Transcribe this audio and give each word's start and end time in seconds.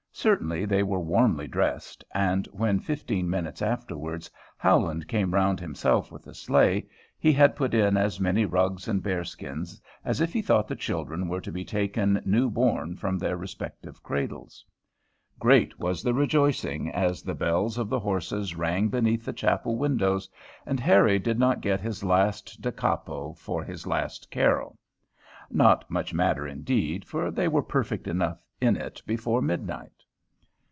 Certainly 0.13 0.65
they 0.65 0.83
were 0.83 0.99
warmly 0.99 1.47
dressed, 1.47 2.03
and 2.13 2.45
when, 2.51 2.79
fifteen 2.79 3.27
minutes 3.29 3.59
afterwards, 3.61 4.29
Howland 4.57 5.07
came 5.07 5.33
round 5.33 5.59
himself 5.59 6.11
with 6.11 6.25
the 6.25 6.35
sleigh, 6.35 6.85
he 7.17 7.31
had 7.33 7.55
put 7.55 7.73
in 7.73 7.95
as 7.97 8.19
many 8.19 8.45
rugs 8.45 8.87
and 8.89 9.01
bear 9.01 9.23
skins 9.23 9.81
as 10.05 10.19
if 10.21 10.31
he 10.33 10.41
thought 10.43 10.67
the 10.67 10.75
children 10.75 11.27
were 11.29 11.39
to 11.41 11.51
be 11.51 11.63
taken 11.65 12.21
new 12.25 12.49
born 12.51 12.97
from 12.97 13.17
their 13.17 13.35
respective 13.37 14.03
cradles. 14.03 14.63
Great 15.39 15.79
was 15.79 16.03
the 16.03 16.13
rejoicing 16.13 16.91
as 16.91 17.23
the 17.23 17.33
bells 17.33 17.77
of 17.79 17.89
the 17.89 17.99
horses 17.99 18.53
rang 18.53 18.89
beneath 18.89 19.23
the 19.25 19.33
chapel 19.33 19.75
windows, 19.77 20.29
and 20.67 20.79
Harry 20.79 21.17
did 21.19 21.39
not 21.39 21.61
get 21.61 21.79
his 21.81 22.03
last 22.03 22.61
da 22.61 22.69
capo 22.69 23.33
for 23.33 23.63
his 23.63 23.87
last 23.87 24.29
carol. 24.29 24.77
Not 25.49 25.89
much 25.89 26.13
matter 26.13 26.45
indeed, 26.47 27.05
for 27.05 27.31
they 27.31 27.47
were 27.47 27.63
perfect 27.63 28.07
enough 28.09 28.43
in 28.59 28.75
it 28.75 29.01
before 29.07 29.41
midnight. 29.41 29.89